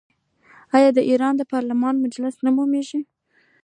آیا 0.77 0.89
د 0.97 0.99
ایران 1.09 1.35
پارلمان 1.51 1.95
مجلس 2.05 2.35
نه 2.45 2.51
نومیږي؟ 2.57 2.99